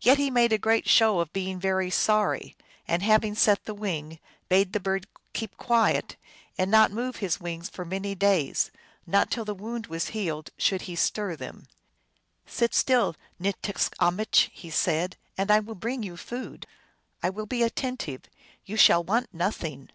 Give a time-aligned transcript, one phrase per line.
[0.00, 2.54] Yet he made great show of being very sorry,
[2.86, 6.14] and, having set the wing, bade the bird keep quiet,
[6.56, 8.70] and not move his wings for many days;
[9.04, 11.66] not till the wound was healed should he stir them."
[12.46, 16.64] Sit still, NticskamichJ he said," and I will bring you food;
[17.20, 18.26] I will be attentive;
[18.64, 19.88] you shall want nothing."